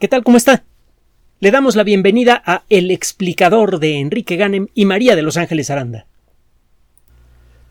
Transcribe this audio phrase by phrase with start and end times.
[0.00, 0.24] ¿Qué tal?
[0.24, 0.64] ¿Cómo está?
[1.38, 5.70] Le damos la bienvenida a El explicador de Enrique Ganem y María de Los Ángeles
[5.70, 6.06] Aranda.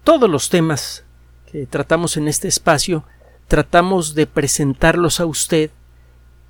[0.05, 1.03] Todos los temas
[1.51, 3.03] que tratamos en este espacio
[3.49, 5.71] tratamos de presentarlos a usted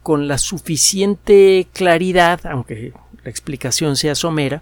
[0.04, 2.94] con la suficiente claridad, aunque
[3.24, 4.62] la explicación sea somera,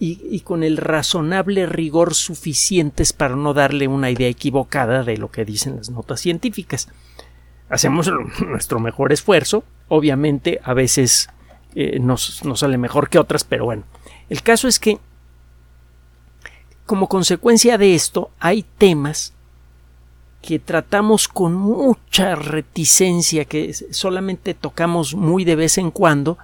[0.00, 5.30] y, y, con el razonable rigor suficientes para no darle una idea equivocada de lo
[5.30, 6.88] que dicen las notas científicas.
[7.70, 8.10] Hacemos
[8.46, 11.30] nuestro mejor esfuerzo, obviamente a veces
[11.74, 13.84] eh, nos, nos sale mejor que otras, pero bueno,
[14.28, 14.98] el caso es que
[16.84, 19.32] como consecuencia de esto hay temas
[20.42, 26.38] que tratamos con mucha reticencia, que solamente tocamos muy de vez en cuando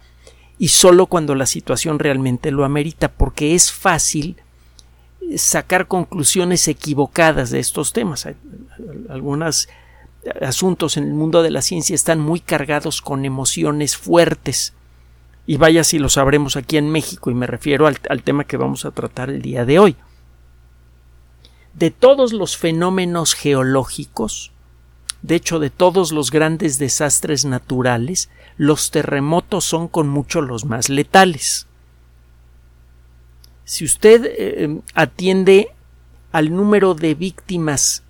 [0.59, 4.37] y solo cuando la situación realmente lo amerita, porque es fácil
[5.37, 8.29] sacar conclusiones equivocadas de estos temas.
[9.09, 9.69] Algunos
[10.41, 14.75] asuntos en el mundo de la ciencia están muy cargados con emociones fuertes.
[15.47, 18.57] Y vaya si lo sabremos aquí en México, y me refiero al, al tema que
[18.57, 19.97] vamos a tratar el día de hoy
[21.77, 24.51] de todos los fenómenos geológicos,
[25.21, 30.89] de hecho de todos los grandes desastres naturales, los terremotos son con mucho los más
[30.89, 31.67] letales.
[33.65, 35.69] Si usted eh, atiende
[36.33, 38.03] al número de víctimas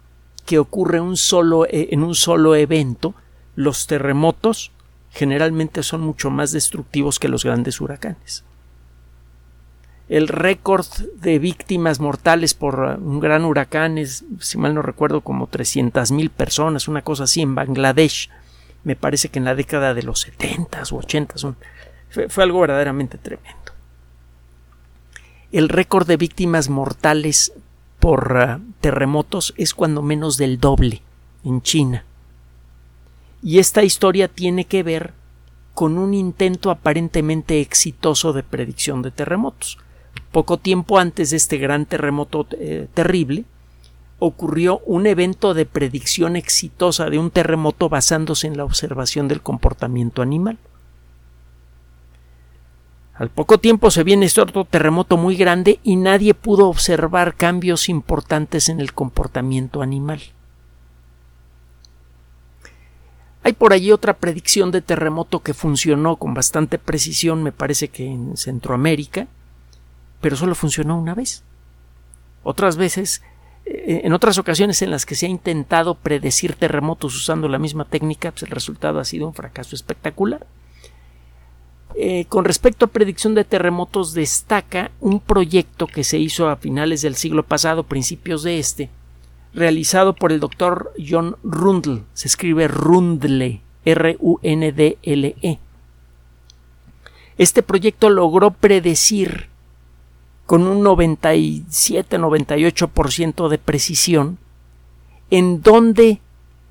[0.46, 3.14] que ocurre eh, en un solo evento,
[3.54, 4.72] los terremotos
[5.10, 8.44] generalmente son mucho más destructivos que los grandes huracanes
[10.08, 10.86] el récord
[11.16, 16.12] de víctimas mortales por uh, un gran huracán es, si mal no recuerdo, como 300
[16.12, 18.30] mil personas, una cosa así en Bangladesh.
[18.84, 21.34] Me parece que en la década de los 70 o 80
[22.10, 23.72] fue, fue algo verdaderamente tremendo.
[25.50, 27.52] El récord de víctimas mortales
[27.98, 31.02] por uh, terremotos es cuando menos del doble
[31.44, 32.04] en China.
[33.42, 35.14] Y esta historia tiene que ver
[35.74, 39.78] con un intento aparentemente exitoso de predicción de terremotos.
[40.32, 43.44] Poco tiempo antes de este gran terremoto eh, terrible,
[44.18, 50.22] ocurrió un evento de predicción exitosa de un terremoto basándose en la observación del comportamiento
[50.22, 50.58] animal.
[53.18, 57.88] Al poco tiempo se viene este otro terremoto muy grande y nadie pudo observar cambios
[57.88, 60.20] importantes en el comportamiento animal.
[63.42, 68.04] Hay por allí otra predicción de terremoto que funcionó con bastante precisión, me parece que
[68.04, 69.28] en Centroamérica,
[70.20, 71.42] pero solo funcionó una vez.
[72.42, 73.22] Otras veces,
[73.64, 77.84] eh, en otras ocasiones en las que se ha intentado predecir terremotos usando la misma
[77.84, 80.46] técnica, pues el resultado ha sido un fracaso espectacular.
[81.98, 87.00] Eh, con respecto a predicción de terremotos, destaca un proyecto que se hizo a finales
[87.00, 88.90] del siglo pasado, principios de este,
[89.54, 92.02] realizado por el doctor John Rundle.
[92.12, 95.58] Se escribe Rundle, R-U-N-D-L-E.
[97.38, 99.48] Este proyecto logró predecir
[100.44, 104.36] con un 97-98% de precisión
[105.30, 106.20] en dónde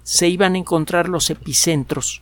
[0.03, 2.21] se iban a encontrar los epicentros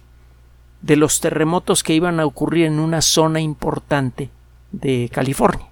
[0.83, 4.29] de los terremotos que iban a ocurrir en una zona importante
[4.71, 5.66] de California.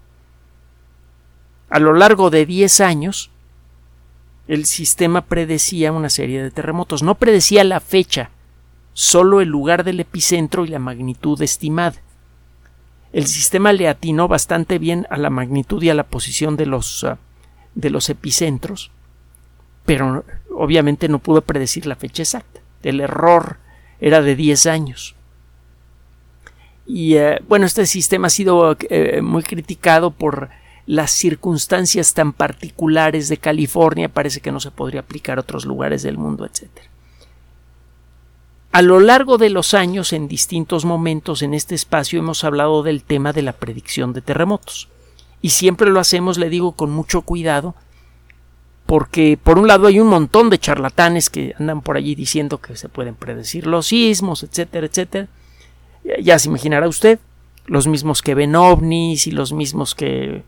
[1.70, 3.30] A lo largo de 10 años,
[4.48, 7.04] el sistema predecía una serie de terremotos.
[7.04, 8.32] No predecía la fecha,
[8.94, 12.02] solo el lugar del epicentro y la magnitud estimada
[13.14, 17.04] el sistema le atinó bastante bien a la magnitud y a la posición de los,
[17.04, 17.18] ah,
[17.76, 18.92] de los epicentros,
[19.86, 20.24] pero
[20.56, 22.62] obviamente no pudo predecir la fecha exacta.
[22.84, 23.58] El error
[24.02, 25.16] era de 10 años.
[26.86, 30.50] Y eh, bueno, este sistema ha sido eh, muy criticado por
[30.86, 34.10] las circunstancias tan particulares de California.
[34.10, 36.90] Parece que no se podría aplicar a otros lugares del mundo, etcétera.
[38.74, 43.04] A lo largo de los años, en distintos momentos en este espacio, hemos hablado del
[43.04, 44.88] tema de la predicción de terremotos.
[45.42, 47.76] Y siempre lo hacemos, le digo, con mucho cuidado,
[48.92, 52.76] porque por un lado hay un montón de charlatanes que andan por allí diciendo que
[52.76, 55.30] se pueden predecir los sismos, etcétera, etcétera.
[56.22, 57.18] Ya se imaginará usted,
[57.68, 60.44] los mismos que ven ovnis y los mismos que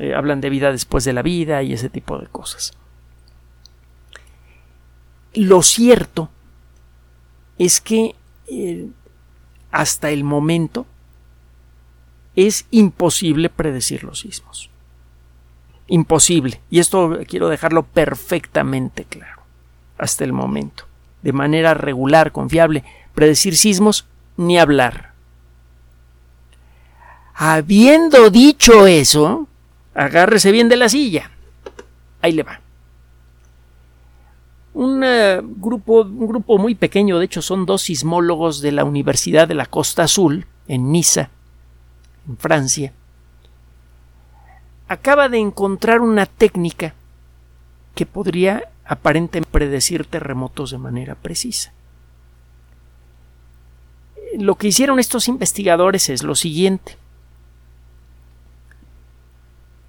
[0.00, 2.72] eh, hablan de vida después de la vida y ese tipo de cosas.
[5.34, 6.28] Lo cierto
[7.56, 8.16] es que
[8.48, 8.88] eh,
[9.70, 10.86] hasta el momento
[12.34, 14.70] es imposible predecir los sismos.
[15.88, 16.60] Imposible.
[16.70, 19.42] Y esto quiero dejarlo perfectamente claro.
[19.98, 20.84] Hasta el momento.
[21.22, 22.84] De manera regular, confiable.
[23.14, 24.06] Predecir sismos,
[24.36, 25.12] ni hablar.
[27.34, 29.46] Habiendo dicho eso,
[29.94, 31.30] agárrese bien de la silla.
[32.22, 32.60] Ahí le va.
[34.76, 39.48] un, eh, grupo, un grupo muy pequeño, de hecho son dos sismólogos de la Universidad
[39.48, 41.30] de la Costa Azul, en Niza,
[42.28, 42.92] en Francia,
[44.88, 46.94] acaba de encontrar una técnica
[47.94, 51.72] que podría aparentemente predecir terremotos de manera precisa.
[54.38, 56.96] Lo que hicieron estos investigadores es lo siguiente.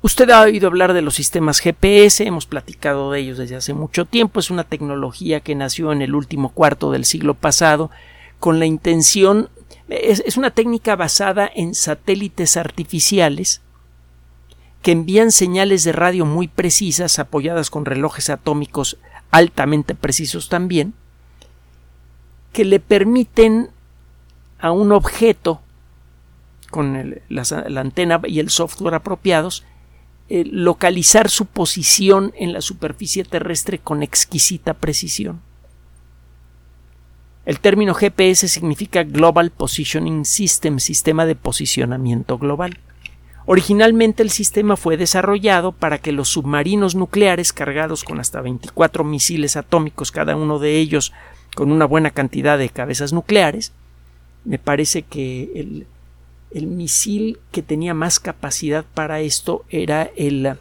[0.02, 4.06] Usted ha oído hablar de los sistemas GPS, hemos platicado de ellos desde hace mucho
[4.06, 7.92] tiempo, es una tecnología que nació en el último cuarto del siglo pasado
[8.40, 9.50] con la intención,
[9.90, 13.62] es, una técnica basada en satélites artificiales
[14.88, 18.98] que envían señales de radio muy precisas apoyadas con relojes atómicos
[19.32, 20.94] altamente precisos también,
[22.54, 23.70] que le permiten
[24.60, 25.60] a un objeto
[26.70, 29.66] con la antena y el software apropiados
[30.30, 35.42] eh, localizar su posición en la superficie terrestre con exquisita precisión.
[37.46, 42.80] El término GPS significa Global Positioning System, sistema de posicionamiento global.
[43.50, 49.56] Originalmente el sistema fue desarrollado para que los submarinos nucleares cargados con hasta 24 misiles
[49.56, 51.14] atómicos, cada uno de ellos
[51.56, 53.72] con una buena cantidad de cabezas nucleares,
[54.44, 55.86] me parece que
[56.52, 60.58] el, misil que tenía más capacidad para esto era el,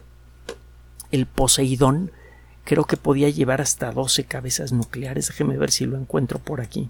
[1.11, 2.11] el Poseidón.
[2.63, 5.27] Creo que podía llevar hasta 12 cabezas nucleares.
[5.27, 6.89] Déjeme ver si lo encuentro por aquí.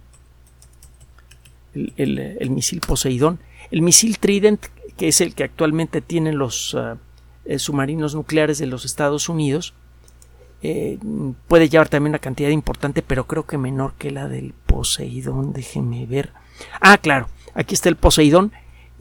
[1.73, 3.39] El, misil Poseidón.
[3.71, 4.67] El misil Trident,
[4.97, 6.97] que es el que actualmente tienen los ah,
[7.45, 9.73] eh, submarinos nucleares de los Estados Unidos,
[10.63, 10.97] eh,
[11.47, 15.53] puede llevar también una cantidad importante, pero creo que menor que la del Poseidón.
[15.53, 16.31] Déjeme ver.
[16.81, 17.29] Ah, claro.
[17.53, 18.51] Aquí está el Poseidón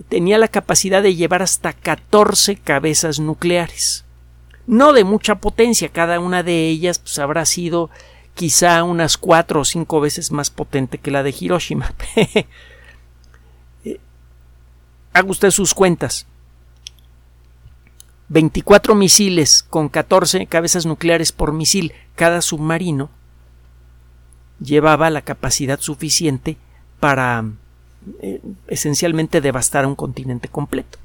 [0.09, 4.05] tenía la capacidad de llevar hasta 14 cabezas nucleares.
[4.67, 7.91] No de mucha potencia, cada una de ellas pues, habrá sido
[8.35, 11.95] quizá unas cuatro o cinco veces más potente que la de Hiroshima.
[15.17, 16.27] Haga usted sus cuentas.
[18.29, 23.09] 24 misiles con 14 cabezas nucleares por misil cada submarino
[24.61, 26.59] llevaba la capacidad suficiente
[27.01, 27.47] para
[28.21, 30.99] eh, esencialmente devastar un continente completo.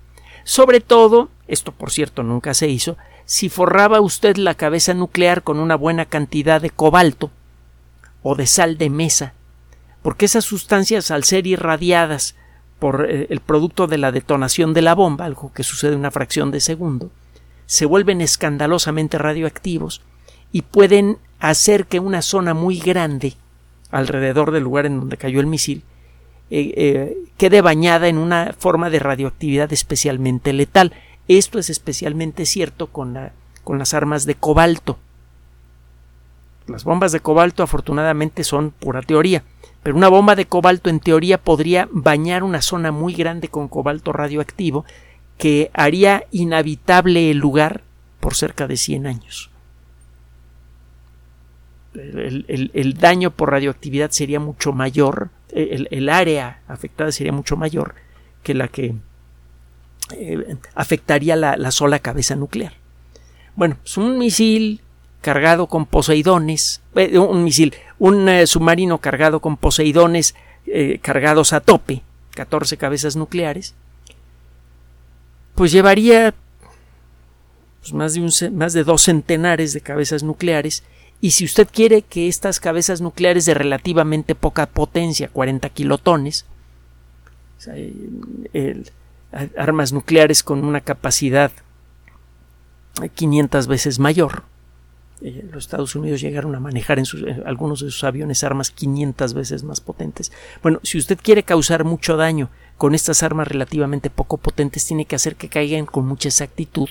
[0.43, 5.57] Sobre todo, esto por cierto nunca se hizo, si forraba usted la cabeza nuclear con
[5.57, 7.31] una buena cantidad de cobalto
[8.23, 9.35] o de sal de mesa,
[10.01, 12.35] porque esas sustancias al ser irradiadas
[12.81, 16.09] por eh, el producto de la detonación de la bomba, algo que sucede en una
[16.09, 17.11] fracción de segundo,
[17.67, 20.01] se vuelven escandalosamente radioactivos
[20.51, 23.35] y pueden hacer que una zona muy grande
[23.91, 25.83] alrededor del lugar en donde cayó el misil
[26.49, 30.91] eh, eh, quede bañada en una forma de radioactividad especialmente letal.
[31.27, 33.17] Esto es especialmente cierto con,
[33.63, 34.97] con las armas de cobalto.
[36.67, 39.43] Las bombas de cobalto afortunadamente son pura teoría,
[39.83, 44.13] pero una bomba de cobalto en teoría podría bañar una zona muy grande con cobalto
[44.13, 44.85] radioactivo
[45.37, 47.81] que haría inhabitable el lugar
[48.19, 49.49] por cerca de 100 años.
[51.93, 57.95] el, daño por radioactividad sería mucho mayor el, área afectada sería mucho mayor
[58.43, 58.95] que la que
[60.15, 62.73] eh, afectaría la, sola cabeza nuclear.
[63.55, 64.81] Bueno, es pues un misil
[65.21, 70.33] cargado con poseidones, eh, un misil, un eh, submarino cargado con poseidones
[71.01, 72.01] cargados a tope,
[72.36, 73.75] 14 cabezas nucleares,
[75.53, 76.34] pues llevaría
[77.81, 80.84] pues, más, de más de dos centenares de cabezas nucleares.
[81.20, 86.46] Y si usted quiere que estas cabezas nucleares de relativamente poca potencia, 40 kilotones,
[89.55, 91.51] armas nucleares con una capacidad
[93.13, 94.43] 500 veces mayor,
[95.23, 97.05] eh, los Estados Unidos llegaron a manejar en,
[97.45, 100.31] algunos de sus aviones armas 500 veces más potentes.
[100.63, 105.15] Bueno, si usted quiere causar mucho daño con estas armas relativamente poco potentes, tiene que
[105.15, 106.89] hacer que caigan con mucha exactitud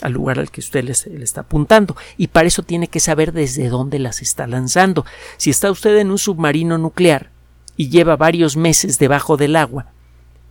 [0.00, 3.68] al lugar al que usted le, está apuntando y para eso tiene que saber desde
[3.68, 5.04] dónde las está lanzando.
[5.36, 7.30] Si está usted en un submarino nuclear
[7.76, 9.86] y lleva varios meses debajo del agua,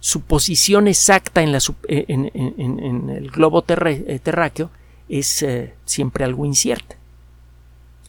[0.02, 4.70] su posición exacta en, la, eh, en, el globo eh, terráqueo
[5.08, 5.46] es
[5.86, 6.97] siempre algo incierta.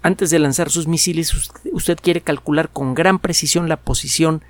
[0.08, 4.42] Antes de lanzar sus misiles, usted quiere calcular con gran precisión la posición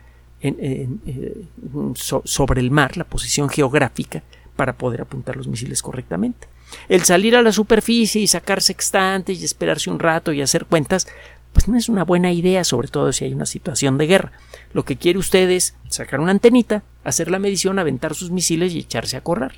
[1.94, 4.22] sobre el mar, la posición geográfica,
[4.54, 6.46] para poder apuntar los misiles correctamente.
[6.88, 11.08] El salir a la superficie y sacar sextantes y esperarse un rato y hacer cuentas,
[11.52, 14.30] pues no es una buena idea, sobre todo si hay una situación de guerra.
[14.72, 18.78] Lo que quiere usted es sacar una antenita, hacer la medición, aventar sus misiles y
[18.78, 19.56] echarse a correr.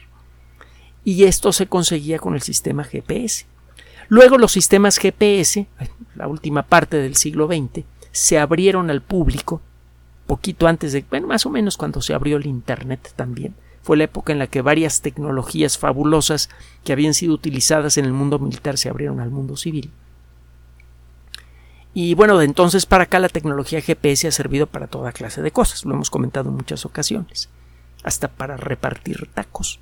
[1.05, 3.45] Y esto se conseguía con el sistema GPS.
[4.11, 5.69] Luego los sistemas GPS,
[6.17, 9.63] la última parte del siglo XX, se abrieron al público
[10.27, 13.55] poquito antes de, bueno, más o menos cuando se abrió el Internet también.
[13.83, 16.51] Fue la época en la que varias tecnologías fabulosas
[16.83, 19.93] que habían sido utilizadas en el mundo militar se abrieron al mundo civil.
[21.95, 25.53] Y bueno, de entonces para acá la tecnología GPS ha servido para toda clase de
[25.53, 27.49] cosas, lo hemos comentado en muchas ocasiones,
[28.03, 29.79] hasta para repartir tacos.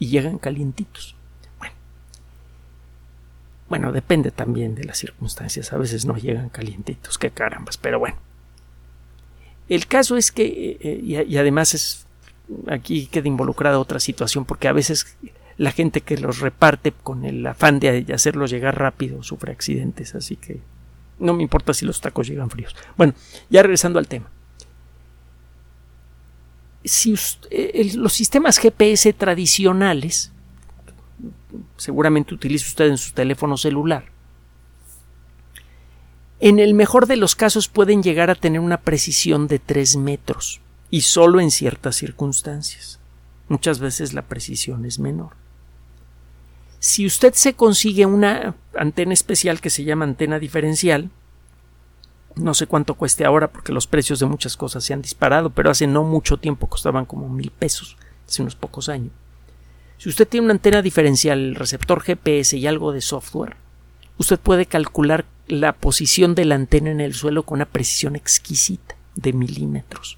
[0.00, 1.14] Y llegan calientitos.
[3.70, 8.16] Bueno, depende también de las circunstancias, a veces no llegan calientitos, qué carambas, pero bueno.
[9.68, 12.06] El caso es que, eh, eh, y, además es,
[12.66, 15.16] aquí queda involucrada otra situación, porque a veces
[15.56, 20.34] la gente que los reparte con el afán de hacerlos llegar rápido sufre accidentes, así
[20.34, 20.60] que
[21.20, 22.74] no me importa si los tacos llegan fríos.
[22.96, 23.14] Bueno,
[23.50, 24.30] ya regresando al tema.
[26.82, 27.14] Si
[27.50, 30.32] eh, los sistemas GPS tradicionales,
[31.76, 34.04] seguramente utiliza usted en su teléfono celular,
[36.40, 40.62] en el mejor de los casos pueden llegar a tener una precisión de 3 metros
[40.88, 42.98] y solo en ciertas circunstancias.
[43.48, 45.32] Muchas veces la precisión es menor.
[46.78, 51.10] Si usted se consigue una antena especial que se llama antena diferencial,
[52.36, 55.70] no sé cuánto cueste ahora porque los precios de muchas cosas se han disparado, pero
[55.70, 59.12] hace no mucho tiempo costaban como mil pesos, hace unos pocos años.
[60.00, 63.56] Si usted tiene una antena diferencial, receptor GPS y algo de software,
[64.16, 68.96] usted puede calcular la posición de la antena en el suelo con una precisión exquisita
[69.14, 70.16] de milímetros.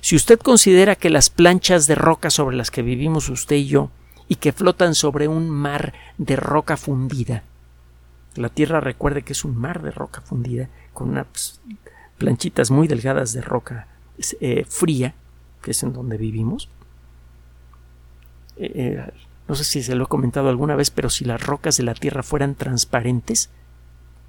[0.00, 3.90] Si usted considera que las planchas de roca sobre las que vivimos usted y yo
[4.26, 7.42] y que flotan sobre un mar de roca fundida.
[8.36, 11.60] La Tierra recuerde que es un mar de roca fundida con unas
[12.16, 13.86] planchitas muy delgadas de roca
[14.40, 15.14] eh, fría,
[15.60, 16.70] que es en donde vivimos.
[18.56, 19.10] Eh, eh,
[19.48, 21.94] no sé si se lo he comentado alguna vez, pero si las rocas de la
[21.94, 23.50] Tierra fueran transparentes,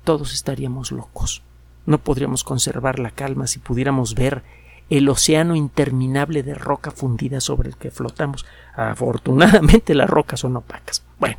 [0.04, 1.44] todos estaríamos locos.
[1.86, 4.44] No podríamos conservar la calma si pudiéramos ver
[4.90, 8.46] el océano interminable de roca fundida sobre el que flotamos.
[8.76, 11.04] Afortunadamente las rocas son opacas.
[11.20, 11.38] Bueno.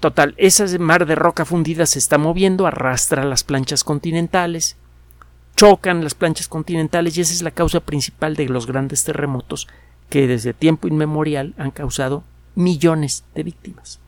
[0.00, 4.76] Total, ese mar de roca fundida se está moviendo, arrastra las planchas continentales,
[5.56, 9.66] chocan las planchas continentales y esa es la causa principal de los grandes terremotos
[10.08, 14.00] que desde tiempo inmemorial han causado millones de víctimas.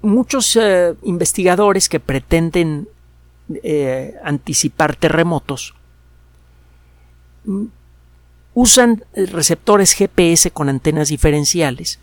[0.00, 2.88] Muchos eh, investigadores que pretenden
[3.62, 5.74] eh, anticipar terremotos,
[7.44, 7.64] mm,
[8.54, 11.98] usan receptores GPS con antenas diferenciales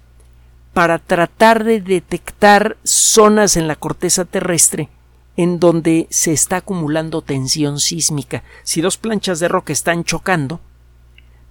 [0.74, 4.90] para tratar de detectar zonas en la corteza terrestre
[5.38, 8.44] en donde se está acumulando tensión sísmica.
[8.64, 10.60] Si dos planchas de roca están chocando,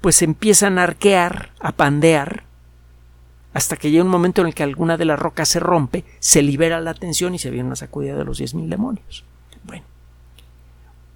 [0.00, 2.45] pues empiezan a arquear, a pandear,
[3.53, 6.43] hasta que llega un momento en el que alguna de las rocas se rompe, se
[6.43, 9.25] libera la tensión y se viene una sacudida de los diez mil demonios.
[9.62, 9.85] Bueno,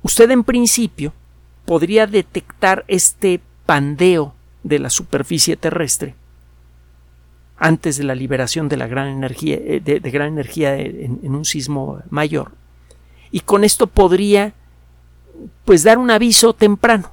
[0.03, 1.13] usted en principio
[1.67, 6.15] podría detectar este pandeo de la superficie terrestre
[7.59, 11.45] antes de la liberación de la gran energía, eh, de, gran energía en, en, un
[11.45, 12.53] sismo mayor.
[13.31, 14.55] Y con esto podría,
[15.65, 17.11] pues, dar un aviso temprano.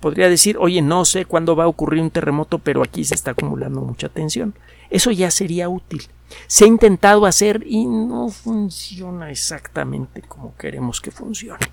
[0.00, 3.32] Podría decir, oye, no sé cuándo va a ocurrir un terremoto, pero aquí se está
[3.32, 4.54] acumulando mucha tensión.
[4.90, 6.02] Eso ya sería útil.
[6.46, 11.66] Se ha intentado hacer y no funciona exactamente como queremos que funcione.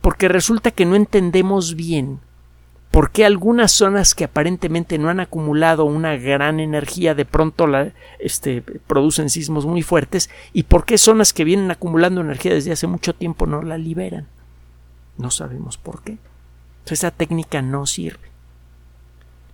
[0.00, 2.20] Porque resulta que no entendemos bien
[2.94, 7.66] por qué algunas zonas que aparentemente no han acumulado una gran energía de pronto
[8.20, 12.86] este, producen sismos muy fuertes y por qué zonas que vienen acumulando energía desde hace
[12.86, 14.28] mucho tiempo no la liberan.
[15.18, 16.18] No sabemos por qué.
[16.86, 18.28] Esa técnica no sirve.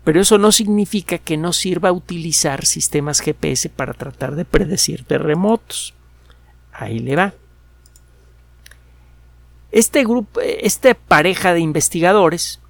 [0.04, 5.94] Pero eso no significa que no sirva utilizar sistemas GPS para tratar de predecir terremotos.
[6.74, 7.32] Ahí le va.
[9.72, 12.60] Este grupo, esta pareja de investigadores,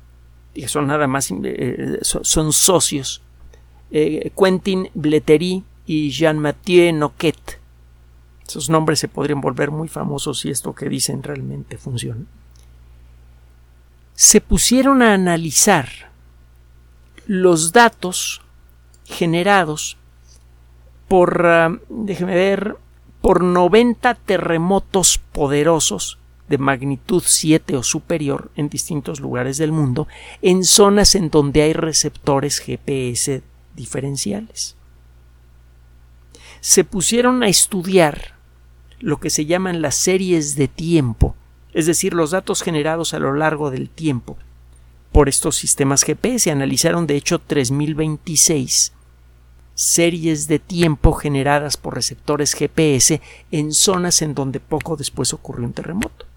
[0.67, 3.23] son nada más, eh, son socios,
[3.91, 7.61] eh, Quentin Blettery y Jean-Mathieu Noquet.
[8.47, 12.25] Esos nombres se podrían volver muy famosos si esto que dicen realmente funciona.
[14.15, 15.89] Se pusieron a analizar
[17.27, 18.43] los datos
[19.05, 19.97] generados
[21.09, 22.77] por, ah, déjeme ver,
[23.21, 26.20] por 90 terremotos poderosos
[26.51, 30.09] de magnitud 7 o superior en distintos lugares del mundo,
[30.43, 33.43] en zonas en donde hay receptores GPS
[33.77, 34.77] diferenciales.
[36.61, 38.35] Se pusieron a estudiar
[38.99, 41.37] lo que se llaman las series de tiempo,
[41.73, 44.37] es decir, los datos generados a lo largo del tiempo
[45.13, 46.51] por estos sistemas GPS.
[46.51, 48.93] Analizaron de hecho 3026
[49.77, 53.21] series de tiempo generadas por receptores GPS
[53.53, 56.30] en zonas en donde poco después ocurrió un terremoto.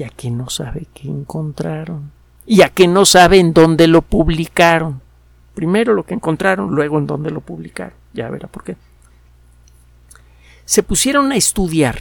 [0.00, 2.10] Ya que no sabe qué encontraron.
[2.46, 5.02] Ya que no sabe en dónde lo publicaron.
[5.54, 7.92] Primero lo que encontraron, luego en dónde lo publicaron.
[8.14, 8.78] Ya verá por qué.
[10.64, 12.00] Se pusieron a estudiar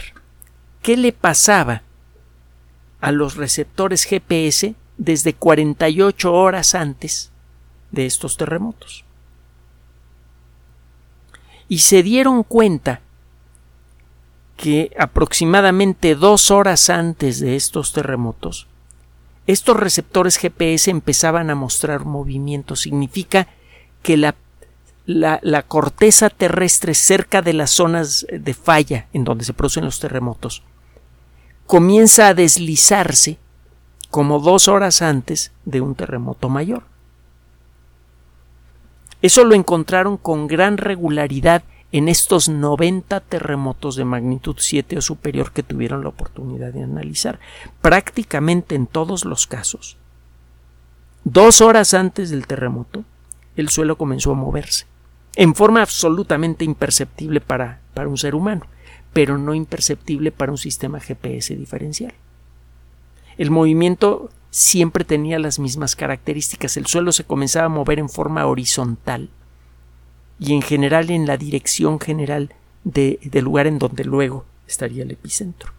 [0.82, 1.82] qué le pasaba
[3.02, 7.34] a los receptores GPS desde 48 horas antes
[7.92, 9.04] de estos terremotos.
[11.68, 13.02] Y se dieron cuenta
[14.60, 18.68] que aproximadamente dos horas antes de estos terremotos,
[19.48, 22.76] estos receptores GPS empezaban a mostrar movimiento.
[22.76, 23.48] Significa
[24.04, 24.36] que la,
[25.06, 30.02] la, la, corteza terrestre cerca de las zonas de falla en donde se producen los
[30.02, 30.62] terremotos
[31.66, 33.38] comienza a deslizarse
[34.10, 36.84] como dos horas antes de un terremoto mayor.
[39.22, 45.52] Eso lo encontraron con gran regularidad en estos 90 terremotos de magnitud 7 o superior
[45.52, 47.40] que tuvieron la oportunidad de analizar.
[47.82, 49.98] Prácticamente en todos los casos,
[51.24, 53.04] dos horas antes del terremoto,
[53.56, 54.86] el suelo comenzó a moverse,
[55.36, 58.68] en forma absolutamente imperceptible para, para un ser humano,
[59.12, 62.14] pero no imperceptible para un sistema GPS diferencial.
[63.38, 66.78] El movimiento siempre tenía las mismas características.
[66.78, 69.30] El suelo se comenzaba a mover en forma horizontal
[70.40, 72.54] y en general en la dirección general
[72.84, 75.74] de, del lugar en donde luego estaría el epicentro.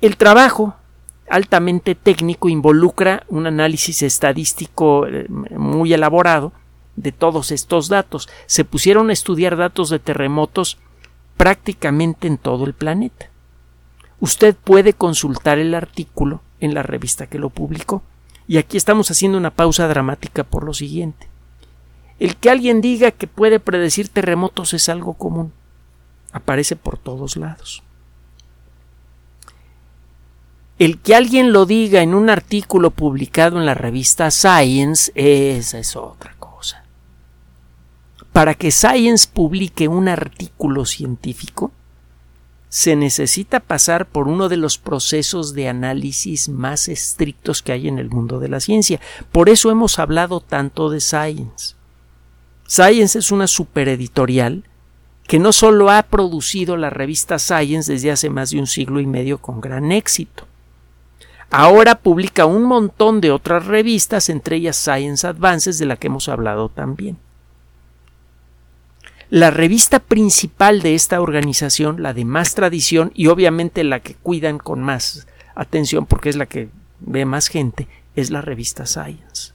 [0.00, 0.76] El trabajo
[1.28, 6.52] altamente técnico involucra un análisis estadístico eh, muy elaborado
[6.96, 8.28] de todos estos datos.
[8.46, 10.78] Se pusieron a estudiar datos de terremotos
[11.36, 13.30] prácticamente en todo el planeta.
[14.20, 18.02] Usted puede consultar el artículo en la revista que lo publicó.
[18.46, 21.28] Y aquí estamos haciendo una pausa dramática por lo siguiente.
[22.18, 25.52] El que alguien diga que puede predecir terremotos es algo común.
[26.32, 27.82] Aparece por todos lados.
[30.78, 35.94] El que alguien lo diga en un artículo publicado en la revista Science, esa es
[35.94, 36.84] otra cosa.
[38.32, 41.70] Para que Science publique un artículo científico,
[42.74, 48.00] se necesita pasar por uno de los procesos de análisis más estrictos que hay en
[48.00, 49.00] el mundo de la ciencia.
[49.30, 51.76] Por eso hemos hablado tanto de Science.
[52.66, 54.64] Science es una supereditorial
[55.28, 59.06] que no solo ha producido la revista Science desde hace más de un siglo y
[59.06, 60.44] medio con gran éxito.
[61.52, 66.28] Ahora publica un montón de otras revistas, entre ellas Science Advances, de la que hemos
[66.28, 67.18] hablado también.
[69.34, 74.58] La revista principal de esta organización, la de más tradición y obviamente la que cuidan
[74.58, 76.68] con más atención porque es la que
[77.00, 79.52] ve más gente, es la revista Science.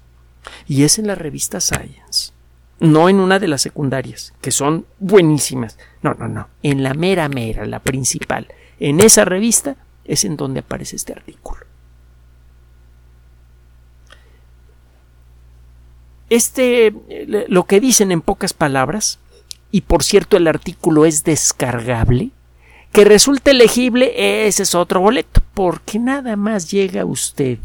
[0.68, 2.34] Y es en la revista Science,
[2.82, 5.78] no en una de las secundarias, que son buenísimas.
[6.02, 8.50] No, no, no, en la mera mera, la principal.
[8.82, 11.66] En esa revista es en donde aparece este artículo.
[16.30, 16.94] Este,
[17.48, 19.20] lo que dicen en pocas palabras,
[19.72, 22.32] y por cierto el artículo es descargable,
[22.92, 27.60] que resulte legible, ese es otro boleto, porque nada más llega usted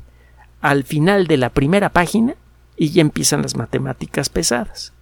[0.61, 2.35] al final de la primera página
[2.77, 4.93] y ya empiezan las matemáticas pesadas.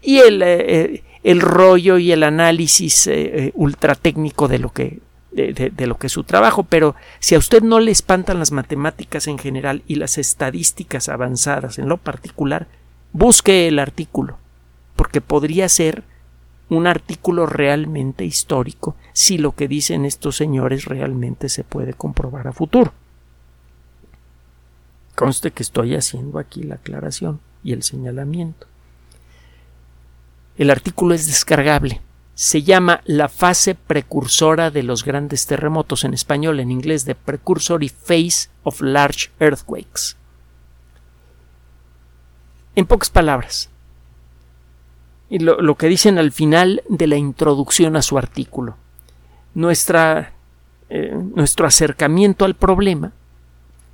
[0.00, 5.00] Y el, eh, eh, rollo y el análisis eh, ultra técnico de lo que
[5.32, 9.26] de, lo que es su trabajo, pero si a usted no le espantan las matemáticas
[9.26, 12.66] en general y las estadísticas avanzadas en lo particular,
[13.12, 14.38] busque el artículo,
[14.94, 16.04] porque podría ser
[16.72, 22.52] un artículo realmente histórico si lo que dicen estos señores realmente se puede comprobar a
[22.52, 22.92] futuro.
[25.14, 28.66] Conste que estoy haciendo aquí la aclaración y el señalamiento.
[30.56, 32.00] El artículo es descargable.
[32.34, 37.90] Se llama La fase precursora de los grandes terremotos en español, en inglés de Precursory
[37.90, 40.16] Phase of Large Earthquakes.
[42.74, 43.68] En pocas palabras,
[45.38, 48.76] lo, que dicen al final de la introducción a su artículo.
[49.54, 50.34] Nuestra,
[50.90, 53.12] eh, nuestro acercamiento al problema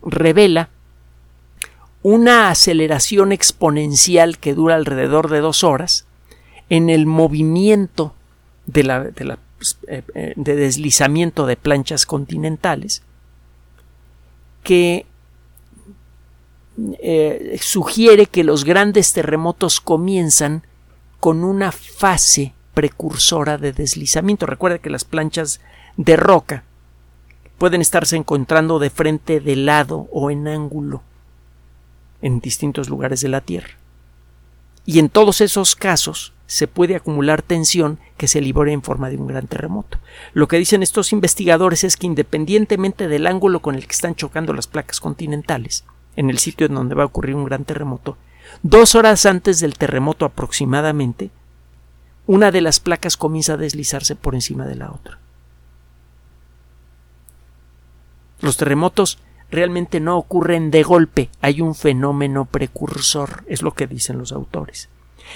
[0.02, 0.70] revela
[2.02, 6.06] una aceleración exponencial que dura alrededor de dos horas
[6.70, 8.14] en el movimiento
[8.66, 9.38] de, la, de, la,
[9.86, 13.02] eh, eh, de deslizamiento de planchas continentales
[14.64, 15.06] que
[17.60, 20.62] sugiere que los grandes terremotos comienzan
[21.20, 24.46] con una fase precursora de deslizamiento.
[24.46, 25.60] Recuerda que las planchas
[25.96, 26.64] de roca
[27.58, 31.02] pueden estarse encontrando de frente, de lado o en ángulo.
[32.20, 33.76] en distintos lugares de la Tierra.
[34.84, 39.18] Y en todos esos casos se puede acumular tensión que se libera en forma de
[39.18, 39.98] un gran terremoto.
[40.32, 44.52] Lo que dicen estos investigadores es que independientemente del ángulo con el que están chocando
[44.54, 45.84] las placas continentales,
[46.16, 48.16] en el sitio en donde va a ocurrir un gran terremoto,
[48.62, 51.30] dos horas antes del terremoto aproximadamente,
[52.26, 55.18] una de las placas comienza a deslizarse por encima de la otra.
[58.40, 59.18] Los terremotos
[59.50, 64.88] realmente no ocurren de golpe, hay un fenómeno precursor, es lo que dicen los autores.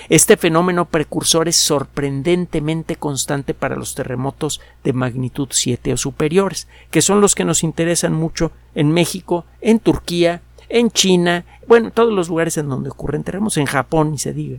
[0.09, 7.03] Este fenómeno precursor es sorprendentemente constante para los terremotos de magnitud 7 o superiores, que
[7.03, 12.13] son los que nos interesan mucho en México, en Turquía, en China, bueno, en todos
[12.13, 14.59] los lugares en donde ocurren terremotos, en Japón, ni se diga.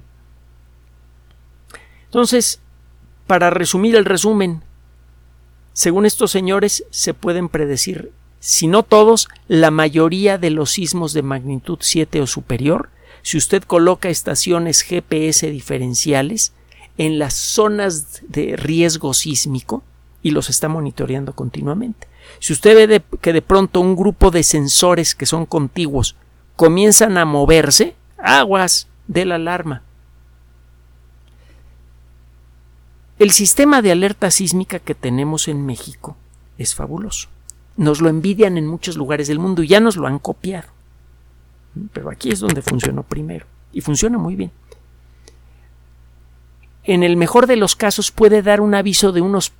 [2.05, 2.59] Entonces,
[3.27, 4.63] para resumir el resumen,
[5.73, 8.11] según estos señores, se pueden predecir
[8.45, 12.89] si no todos, la mayoría de los sismos de magnitud 7 o superior,
[13.21, 16.51] si usted coloca estaciones GPS diferenciales
[16.97, 19.81] en las zonas de riesgo sísmico
[20.21, 22.09] y los está monitoreando continuamente.
[22.39, 26.17] Si usted ve que de pronto un grupo de sensores que son contiguos
[26.55, 29.83] comienzan a moverse, aguas de la alarma.
[33.19, 36.17] El sistema de alerta sísmica que tenemos en México
[36.57, 37.29] es fabuloso.
[37.77, 40.67] Nos lo envidian en muchos lugares del mundo y ya nos lo han copiado.
[41.93, 43.45] Pero aquí es donde funcionó primero.
[43.71, 44.51] Y funciona muy bien.
[46.83, 49.53] En el mejor de los casos puede dar un aviso de unos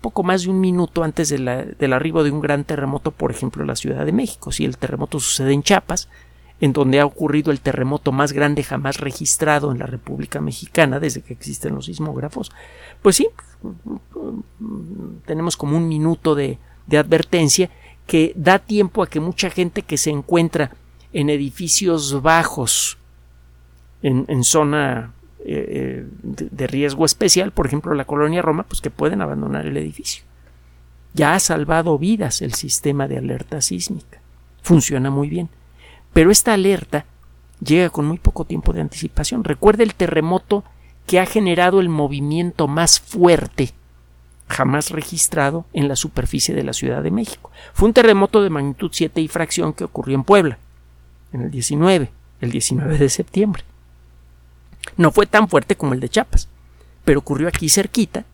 [0.00, 3.68] poco más de un minuto antes del arribo de un gran terremoto, por ejemplo, en
[3.68, 4.52] la Ciudad de México.
[4.52, 6.08] Si el terremoto sucede en Chiapas,
[6.60, 11.22] en donde ha ocurrido el terremoto más grande jamás registrado en la República Mexicana desde
[11.22, 12.52] que existen los sismógrafos,
[13.02, 13.28] pues sí,
[15.26, 17.70] tenemos como un minuto de, de advertencia
[18.06, 20.70] que da tiempo a que mucha gente que se encuentra
[21.12, 22.98] en edificios bajos,
[24.02, 25.14] en, zona
[25.48, 29.76] eh, eh, de, riesgo especial, por ejemplo la colonia Roma, pues que pueden abandonar el
[29.76, 30.24] edificio.
[31.14, 34.20] Ya ha salvado vidas el sistema de alerta sísmica.
[34.62, 35.48] Funciona muy bien.
[36.12, 37.06] Pero esta alerta
[37.60, 39.44] llega con muy poco tiempo de anticipación.
[39.44, 40.64] Recuerde el terremoto
[41.06, 43.72] que ha generado el movimiento más fuerte
[44.48, 47.50] jamás registrado en la superficie de la Ciudad de México.
[47.72, 50.58] Fue un terremoto de magnitud 7 y fracción que ocurrió en Puebla,
[51.32, 53.62] en el 19, el 19 de septiembre.
[54.96, 56.48] No fue tan fuerte como el de Chiapas,
[57.04, 58.24] pero ocurrió aquí cerquita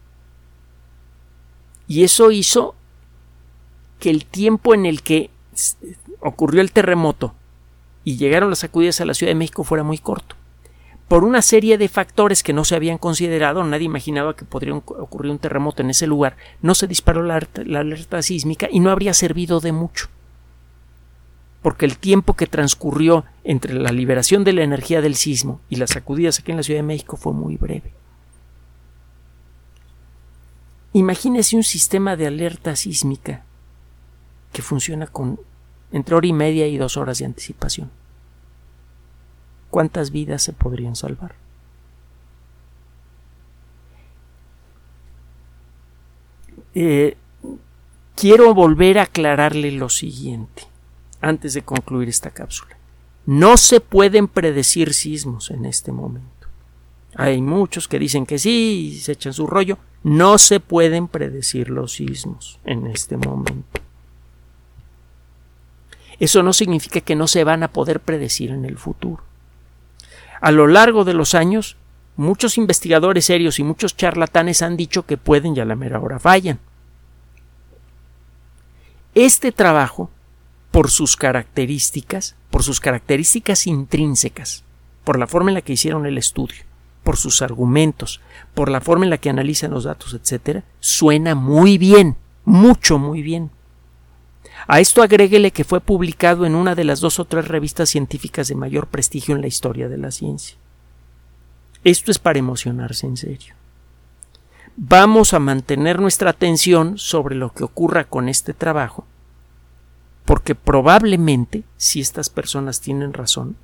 [1.88, 2.74] y eso hizo
[3.98, 5.30] que el tiempo en el que
[6.20, 7.34] ocurrió el terremoto
[8.04, 10.36] y llegaron las sacudidas a la Ciudad de México fuera muy corto
[11.12, 15.30] por una serie de factores que no se habían considerado, nadie imaginaba que podría ocurrir
[15.30, 19.60] un terremoto en ese lugar, no se disparó la, alerta sísmica y no habría servido
[19.60, 20.08] de mucho.
[21.62, 25.90] Porque el tiempo que transcurrió entre la liberación de la energía del sismo y las
[25.90, 27.92] sacudidas aquí en la Ciudad de México fue muy breve.
[30.92, 33.44] Imagínese un sistema de alerta sísmica
[34.52, 35.40] que funciona con
[35.92, 37.90] entre hora y media y dos horas de anticipación
[39.72, 41.34] cuántas vidas se podrían salvar.
[46.74, 47.16] Eh,
[48.14, 50.64] quiero volver a aclararle lo siguiente
[51.22, 52.76] antes de concluir esta cápsula.
[53.24, 56.28] No se pueden predecir sismos en este momento.
[57.14, 59.78] Hay muchos que dicen que sí y se echan su rollo.
[60.02, 63.80] No se pueden predecir los sismos en este momento.
[66.18, 69.22] Eso no significa que no se van a poder predecir en el futuro.
[70.40, 71.76] A lo largo de los años,
[72.16, 76.18] muchos investigadores serios y muchos charlatanes han dicho que pueden y a la mera hora
[76.18, 76.58] fallan.
[79.14, 80.10] Este trabajo,
[80.72, 84.64] por sus características, por sus características intrínsecas,
[85.04, 86.64] por la forma en la que hicieron el estudio,
[87.04, 88.20] por sus argumentos,
[88.54, 93.22] por la forma en la que analizan los datos, etc., suena muy bien, mucho muy
[93.22, 93.50] bien.
[94.66, 98.48] A esto agréguele que fue publicado en una de las dos o tres revistas científicas
[98.48, 100.56] de mayor prestigio en la historia de la ciencia.
[101.84, 103.54] Esto es para emocionarse en serio.
[104.76, 109.06] Vamos a mantener nuestra atención sobre lo que ocurra con este trabajo,
[110.32, 113.54] porque probablemente, si estas personas tienen razón,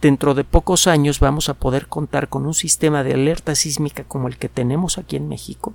[0.00, 4.28] dentro de pocos años vamos a poder contar con un sistema de alerta sísmica como
[4.28, 5.74] el que tenemos aquí en México,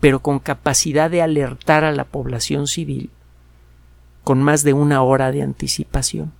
[0.00, 3.10] pero con capacidad de alertar a la población civil
[4.22, 6.32] con más de una hora de anticipación.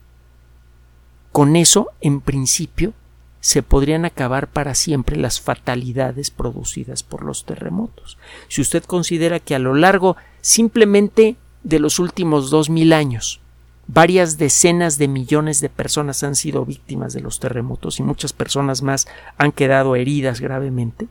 [1.30, 2.94] Con eso, en principio,
[3.40, 8.16] se podrían acabar para siempre las fatalidades producidas por los terremotos.
[8.48, 13.40] Si usted considera que a lo largo simplemente de los últimos dos mil años
[13.86, 18.80] Varias decenas de millones de personas han sido víctimas de los terremotos y muchas personas
[18.82, 21.06] más han quedado heridas gravemente.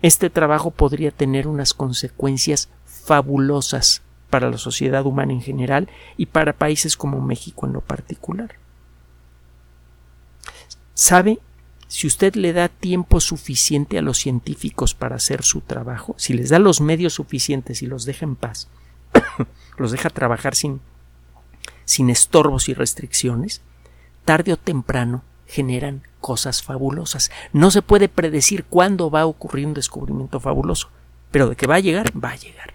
[0.00, 6.52] Este trabajo podría tener unas consecuencias fabulosas para la sociedad humana en general y para
[6.52, 8.54] países como México en lo particular.
[10.94, 11.40] ¿Sabe?
[11.88, 16.50] Si usted le da tiempo suficiente a los científicos para hacer su trabajo, si les
[16.50, 18.68] da los medios suficientes y los deja en paz,
[19.76, 20.80] los deja trabajar sin
[21.90, 23.62] sin estorbos y restricciones,
[24.24, 27.32] tarde o temprano generan cosas fabulosas.
[27.52, 30.88] No se puede predecir cuándo va a ocurrir un descubrimiento fabuloso,
[31.32, 32.74] pero de que va a llegar, va a llegar.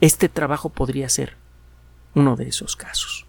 [0.00, 1.36] Este trabajo podría ser
[2.14, 3.26] uno de esos casos.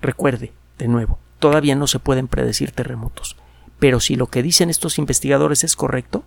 [0.00, 3.36] Recuerde, de nuevo, todavía no se pueden predecir terremotos,
[3.80, 6.22] pero si lo que dicen estos investigadores es correcto,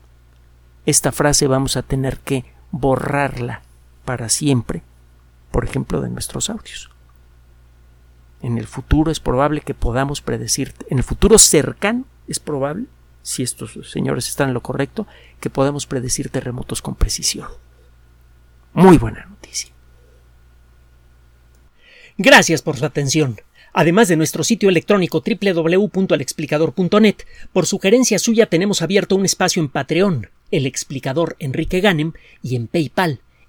[0.85, 3.61] esta frase vamos a tener que borrarla
[4.05, 4.83] para siempre
[5.55, 6.89] por ejemplo, de nuestros audios.
[8.41, 12.87] En el futuro es probable que podamos predecir, en el futuro cercano es probable,
[13.21, 15.07] si estos señores están en lo correcto,
[15.39, 17.47] que podamos predecir terremotos con precisión.
[18.73, 19.71] Muy buena noticia.
[22.17, 23.37] Gracias por su atención.
[23.71, 27.15] Además de nuestro sitio electrónico www.alexplicador.net,
[27.53, 32.11] por sugerencia suya tenemos abierto un espacio en Patreon, el explicador Enrique Ganem,
[32.43, 33.21] y en PayPal,